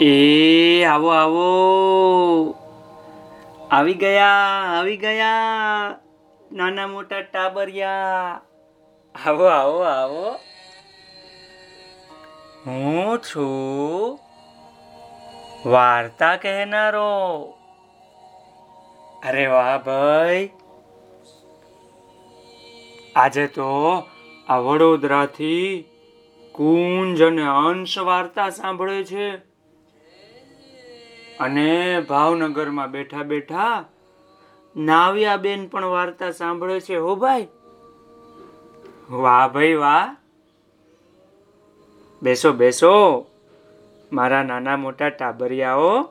[0.00, 2.54] એ, આવો આવો.
[3.70, 4.26] આવી ગયા
[4.78, 5.30] આવી ગયા.
[6.52, 8.40] નાના મોટા ટાબરિયા.
[9.26, 10.30] આવો આવો આવો.
[12.66, 14.18] હું છું
[15.70, 17.54] વાર્તા કહેનારો.
[19.24, 20.50] અરે વાહ ભાઈ.
[23.16, 24.02] આજે તો
[24.48, 25.84] આ વડોદરાથી
[26.52, 29.47] કુંજ અને અંશ વાર્તા સાંભળે છે.
[31.40, 33.84] અને ભાવનગરમાં બેઠા બેઠા
[34.76, 37.46] નાવ્યા બેન પણ વાર્તા સાંભળે છે, હો ભાઈ?
[39.10, 40.16] વાહ ભાઈ, વાહ.
[42.22, 43.26] બેસો બેસો.
[44.12, 46.08] મારા નાના મોટા ટાબરિયાઓ,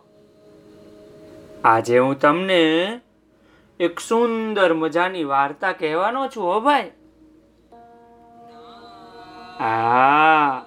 [1.63, 2.63] આજે હું તમને
[3.80, 6.91] એક સુંદર મજાની વાર્તા કહેવાનો છું, હો ભાઈ.
[9.59, 10.62] આ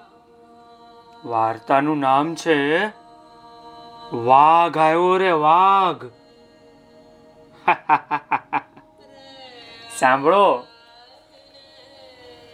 [1.24, 2.88] વાર્તાનું નામ છે
[4.12, 6.10] વાઘ આવ્યો રે, વાઘ.
[9.98, 10.66] સાંભળો.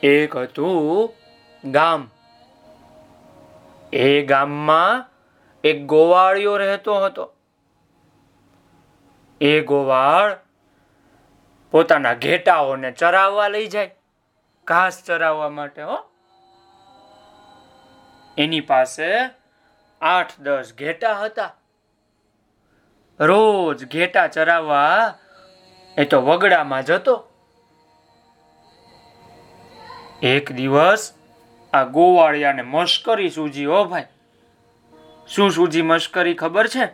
[0.02, 1.12] એક હતું
[1.70, 2.10] ગામ.
[3.92, 5.10] એ ગામમાં
[5.64, 7.32] એક ગોવાળિયો રહેતો હતો.
[9.40, 10.38] એ ગોવાળ
[11.70, 13.94] પોતાના ઘેટાઓને ચરાવવા લઈ જાય.
[14.64, 15.98] ઘાસ ચરાવવા માટે, હો.
[18.38, 19.06] એની પાસે
[20.00, 21.54] આઠ, દસ ઘેટા હતા.
[23.20, 25.18] રોજ ઘેટા ચરાવવા
[25.98, 27.28] એ તો વગડામાં જતો
[30.22, 31.14] એક દિવસ
[31.72, 34.04] આ ગોવાળિયાને મશ્કરી સૂજી હો ભાઈ.
[35.28, 36.88] શું સૂજી મશ્કરી ખબર છે?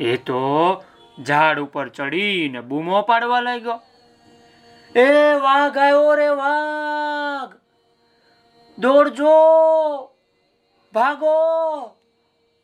[0.00, 0.82] એ તો
[1.26, 3.80] ઝાડ ઉપર ચડીને બૂમો પાડવા લાગ્યો.
[5.00, 7.54] એ વાઘ આવ્યો રે વાઘ.
[8.78, 10.11] દોડજો.
[10.92, 11.86] ભાગો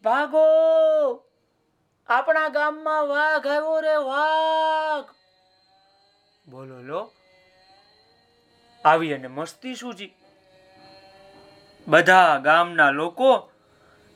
[0.04, 0.44] ભાગો.
[2.06, 5.05] આપણા ગામમાં વાઘ આવ્યો રે, વાઘ.
[6.50, 7.12] બોલો, લો.
[8.84, 10.14] આવી અને મસ્તી સૂજી
[11.88, 13.50] બધા ગામના લોકો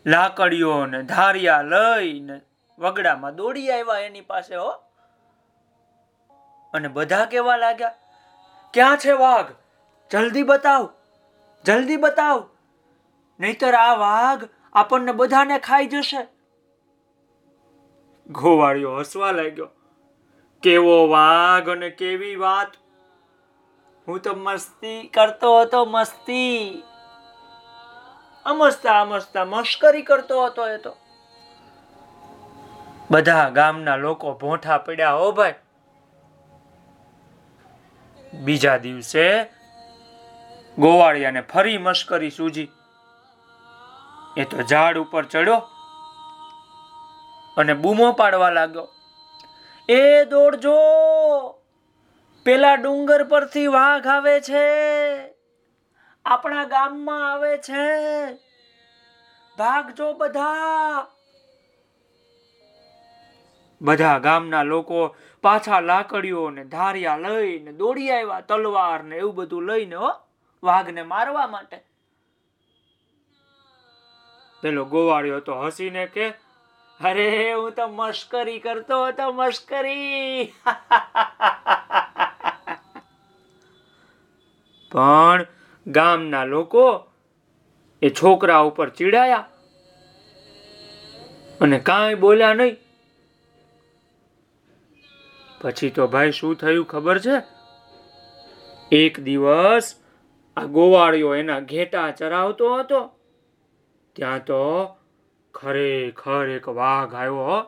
[0.06, 2.40] લાકડીઓ ને ધારિયા લઈને
[2.78, 4.70] વગડામાં દોડી આવ્યા એની પાસે, હો.
[6.74, 7.94] અને બધા કેવા લાગ્યા?
[8.74, 9.46] ક્યાં છે વાઘ?
[10.10, 10.88] જલ્દી બતાવ
[11.64, 12.51] જલ્દી બતાવ.
[13.40, 16.26] નહીતર આ વાઘ આપણને બધાને ખાઈ જશે.
[18.26, 19.68] ગોવાળિયો હસવા લાગ્યો.
[20.62, 22.72] કેવો વાઘ અને કેવી વાત.
[24.08, 26.82] હું તો મસ્તી કરતો હતો, મસ્તી.
[28.44, 30.96] અમસ્તા અમસ્તા મશ્કરી કરતો હતો એ તો.
[33.10, 35.54] બધા ગામના લોકો ભોંઠા પડ્યા હો ભાઈ.
[38.34, 39.42] બીજા દિવસે
[40.78, 42.68] ગોવાળિયાને ફરી મશ્કરી સૂજી.
[44.36, 45.62] એ તો ઝાડ ઉપર ચડ્યો
[47.56, 48.88] અને બૂમો પાડવા લાગ્યો.
[49.88, 50.76] એ દોડજો!
[52.44, 54.66] પેલા ડુંગર પરથી વાઘ આવે છે.
[56.24, 58.34] આપણા ગામમાં આવે છે.
[59.58, 61.06] ભાગજો બધા.
[63.82, 69.96] બધા ગામના લોકો પાછા લાકડીઓ ને ધારિયા લઈને દોડી આવ્યા તલવાર ને એવું બધું લઈને
[70.62, 71.91] વાઘને મારવા માટે.
[74.62, 76.28] પેલો ગોવાળિયો તો હસીને કે,
[77.00, 80.44] અરે, હું તો મશ્કરી કરતો હતો, મશ્કરી.
[84.90, 85.46] પણ
[85.86, 87.06] ગામના લોકો
[88.02, 89.48] એ છોકરા ઉપર ચીડાયા
[91.60, 92.76] અને કાંઈ બોલ્યા નહીં.
[95.60, 97.42] પછી તો ભાઈ શું થયું ખબર છે?
[98.92, 99.94] એક દિવસ
[100.56, 103.21] આ ગોવાળિયો એના ઘેટા ચરાવતો હતો
[104.16, 104.96] ત્યાં તો
[105.54, 107.60] ખરેખર એક વાઘ આવ્યો.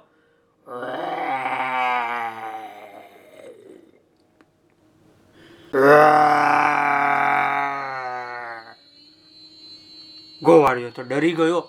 [10.43, 11.69] ગોવાળિયો તો ડરી ગયો.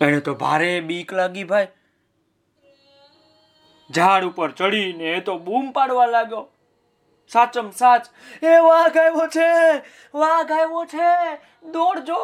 [0.00, 1.68] એને તો ભારે બીક લાગી ભાઈ.
[3.90, 6.48] ઝાડ ઉપર ચડીને એ તો બૂમ પાડવા લાગ્યો.
[7.28, 8.06] સાચમ સાચ,
[8.42, 9.78] એ વાઘ આવ્યો છે,
[10.14, 11.34] વાઘ આવ્યો છે,
[11.70, 12.20] દોડજો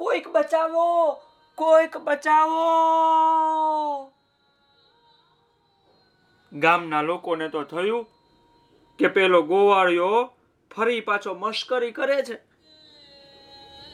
[0.00, 1.12] કોઈક બચાવો
[1.54, 2.66] કોઈક બચાવો.
[6.52, 8.06] ગામના લોકોને તો થયું
[8.98, 10.32] કે પેલો ગોવાળિયો
[10.76, 12.40] ફરી પાછો મશ્કરી કરે છે.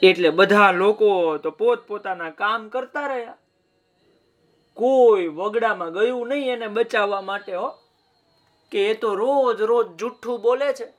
[0.03, 3.37] એટલે બધા લોકો તો પોત પોતાના કામ કરતા રહ્યા.
[4.75, 7.69] કોઈ વગડામાં ગયું નહીં એને બચાવવા માટે, હો.
[8.71, 10.93] કે એ તો રોજ રોજ જુઠ્ઠું બોલે છે,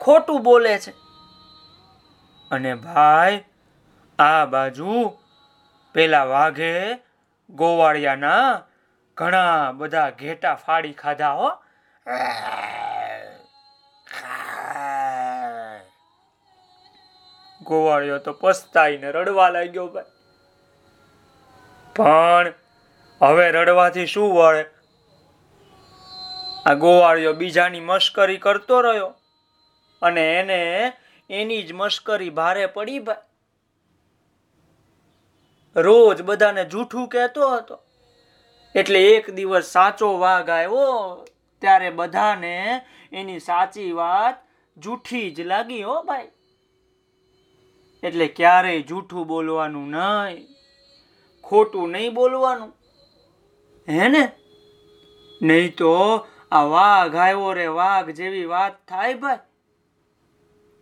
[0.00, 0.90] ખોટું બોલે છે.
[2.50, 3.44] અને ભાઈ
[4.18, 5.18] આ બાજુ
[5.92, 6.98] પેલા વાઘે
[7.50, 8.62] ગોવાળિયાના
[9.16, 11.50] ઘણા બધા ઘેટા ફાડી ખાધા હો.
[17.62, 20.04] ગોવાળિયો તો પસ્તાઈને રડવા લાગ્યો ભાઈ.
[21.96, 22.52] પણ
[23.22, 24.64] હવે રડવાથી શું વળે?
[26.66, 29.14] આ ગોવાળિયો બીજાની મશ્કરી કરતો રહ્યો
[30.02, 30.92] અને એને
[31.30, 33.16] એની જ મશ્કરી ભારે પડી ભાઈ.
[35.76, 37.78] રોજ બધાને જૂઠું કહેતો હતો.
[38.74, 41.24] એટલે એક દિવસ સાચો વાઘ આવ્યો,
[41.60, 42.80] ત્યારે બધાને
[43.12, 44.34] એની સાચી વાત
[44.78, 46.28] જૂઠી જ લાગી હો ભાઈ.
[48.02, 50.46] એટલે ક્યારેય જૂઠું બોલવાનું નહીં,
[51.44, 52.76] ખોટું નહીં બોલવાનું.
[53.88, 54.32] હે ને?
[55.42, 59.38] નહીં તો આ વાઘ આવ્યો રે, વાઘ જેવી વાત થાય ભાઈ.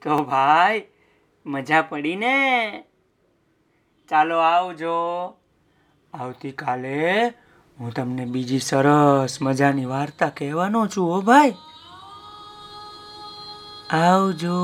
[0.02, 0.82] તો ભાઈ,
[1.46, 2.84] મજા પડી ને?
[4.08, 5.28] ચાલો આવજો.
[6.14, 7.26] આવતીકાલે
[7.80, 11.54] હું તમને બીજી સરસ મજાની વાર્તા કહેવાનો છું હો ભાઈ.
[13.90, 14.56] આવજો.